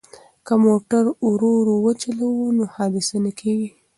[0.45, 3.69] که موټر ورو وچلوو نو حادثه نه کیږي.